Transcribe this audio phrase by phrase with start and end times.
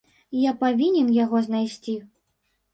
[0.49, 1.99] Я павінен яго знайсці.